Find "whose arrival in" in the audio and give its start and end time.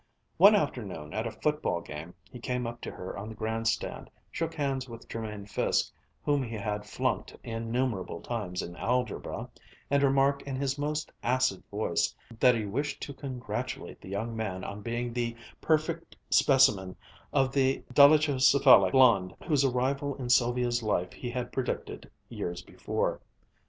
19.47-20.29